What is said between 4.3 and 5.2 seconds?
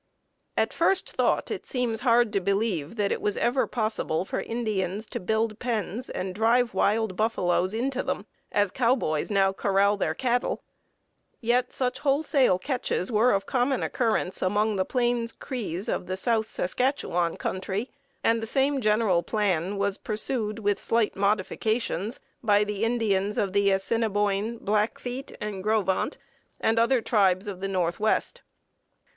Indians to